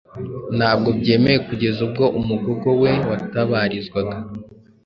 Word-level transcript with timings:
ntabwo 0.57 0.87
babyemeye 0.93 1.37
kugeza 1.47 1.79
ubwo 1.87 2.05
umugogo 2.19 2.67
we 2.81 2.91
watabarizwaga 3.09 4.17